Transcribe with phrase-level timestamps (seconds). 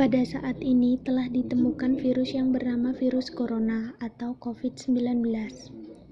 [0.00, 4.96] Pada saat ini telah ditemukan virus yang bernama virus corona atau COVID-19.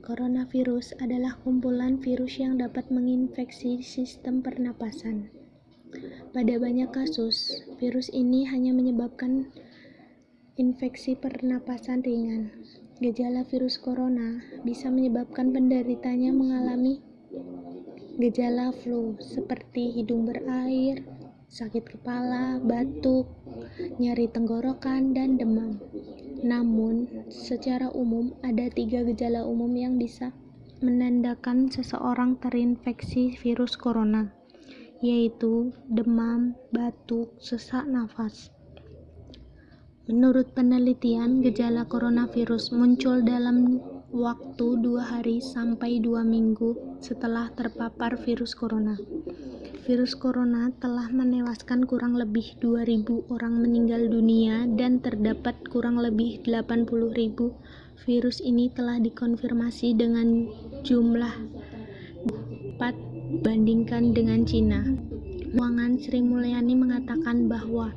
[0.05, 5.33] Coronavirus adalah kumpulan virus yang dapat menginfeksi sistem pernapasan.
[6.37, 9.49] Pada banyak kasus, virus ini hanya menyebabkan
[10.61, 12.53] infeksi pernapasan ringan.
[13.01, 17.01] Gejala virus corona bisa menyebabkan penderitanya mengalami
[18.21, 21.09] gejala flu seperti hidung berair,
[21.49, 23.25] sakit kepala, batuk,
[23.97, 25.81] nyeri tenggorokan, dan demam.
[26.45, 30.31] Namun, secara umum ada tiga gejala umum yang bisa
[30.85, 34.31] menandakan seseorang terinfeksi virus corona,
[35.01, 38.53] yaitu demam, batuk, sesak nafas.
[40.09, 48.57] Menurut penelitian, gejala coronavirus muncul dalam waktu dua hari sampai dua minggu setelah terpapar virus
[48.57, 48.97] corona.
[49.85, 57.09] Virus corona telah menewaskan kurang lebih 2.000 orang meninggal dunia dan terdapat kurang lebih 80.000
[58.05, 60.49] virus ini telah dikonfirmasi dengan
[60.85, 61.35] jumlah
[62.77, 64.85] 4 bandingkan dengan Cina.
[65.53, 67.93] Muangan Sri Mulyani mengatakan bahwa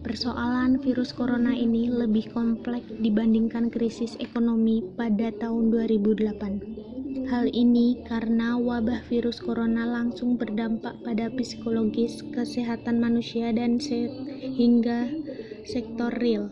[0.00, 7.28] persoalan virus corona ini lebih kompleks dibandingkan krisis ekonomi pada tahun 2008.
[7.28, 15.12] Hal ini karena wabah virus corona langsung berdampak pada psikologis, kesehatan manusia, dan sehingga
[15.68, 16.48] sektor real.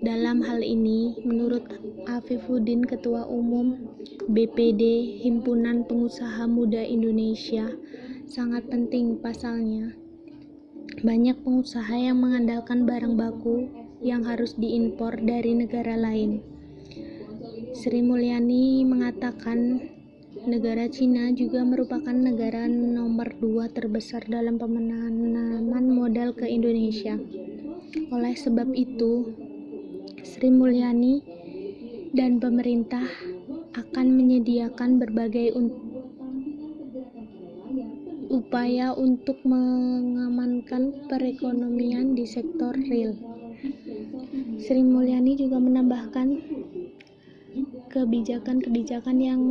[0.00, 1.66] Dalam hal ini, menurut
[2.08, 3.96] Afifuddin, Ketua Umum
[4.30, 4.80] BPD
[5.24, 7.68] Himpunan Pengusaha Muda Indonesia,
[8.30, 10.05] sangat penting pasalnya.
[11.02, 13.66] Banyak pengusaha yang mengandalkan barang baku
[14.04, 16.56] yang harus diimpor dari negara lain
[17.76, 19.84] Sri Mulyani mengatakan
[20.48, 27.20] negara Cina juga merupakan negara nomor dua terbesar dalam penanaman modal ke Indonesia.
[28.08, 29.28] Oleh sebab itu,
[30.24, 31.20] Sri Mulyani
[32.16, 33.04] dan pemerintah
[33.76, 35.52] akan menyediakan berbagai
[38.26, 43.14] upaya untuk mengamankan perekonomian di sektor real.
[44.58, 46.28] Sri Mulyani juga menambahkan
[47.92, 49.42] kebijakan-kebijakan yang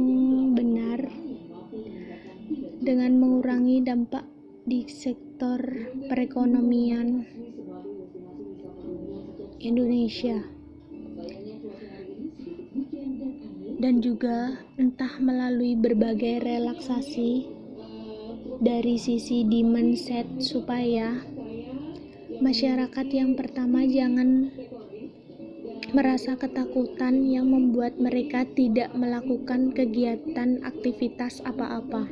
[0.53, 1.01] benar
[2.83, 4.27] dengan mengurangi dampak
[4.67, 5.57] di sektor
[6.05, 7.25] perekonomian
[9.57, 10.45] Indonesia
[13.81, 17.54] dan juga entah melalui berbagai relaksasi
[18.59, 21.19] dari sisi demand set supaya
[22.39, 24.51] masyarakat yang pertama jangan
[25.95, 32.07] merasa ketakutan yang membuat mereka tidak melakukan kegiatan aktivitas apa-apa.